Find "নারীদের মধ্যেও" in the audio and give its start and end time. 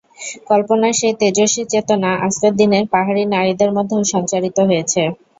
3.27-4.01